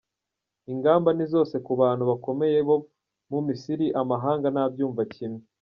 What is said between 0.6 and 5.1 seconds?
Ingamba ni zose ku bantu bakomeye bo mu Misiri amahanga ntabyumva